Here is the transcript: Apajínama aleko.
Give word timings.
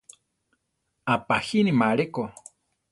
Apajínama 1.13 1.91
aleko. 1.93 2.23